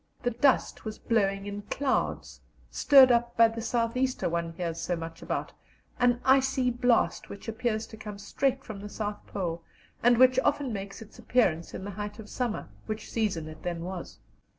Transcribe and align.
The 0.23 0.31
dust 0.31 0.83
was 0.83 0.97
blowing 0.97 1.45
in 1.45 1.61
clouds, 1.69 2.41
stirred 2.71 3.11
up 3.11 3.37
by 3.37 3.49
the 3.49 3.61
"south 3.61 3.95
easter" 3.95 4.27
one 4.27 4.53
hears 4.53 4.81
so 4.81 4.95
much 4.95 5.21
about 5.21 5.51
an 5.99 6.19
icy 6.25 6.71
blast 6.71 7.29
which 7.29 7.47
appears 7.47 7.85
to 7.85 7.97
come 7.97 8.17
straight 8.17 8.63
from 8.63 8.79
the 8.79 8.89
South 8.89 9.23
Pole, 9.27 9.61
and 10.01 10.17
which 10.17 10.39
often 10.43 10.73
makes 10.73 11.03
its 11.03 11.19
appearance 11.19 11.75
in 11.75 11.83
the 11.83 11.91
height 11.91 12.17
of 12.17 12.29
summer, 12.29 12.67
which 12.87 13.11
season 13.11 13.47
it 13.47 13.61
then 13.61 13.83
was. 13.83 14.17